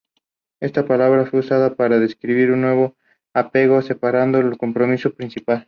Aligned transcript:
Esta 0.59 0.87
palabra 0.87 1.27
fue 1.27 1.41
usada 1.41 1.75
para 1.75 1.99
describir 1.99 2.49
un 2.49 2.61
nuevo 2.61 2.95
apego 3.35 3.83
separado 3.83 4.37
del 4.39 4.57
compromiso 4.57 5.13
principal. 5.13 5.59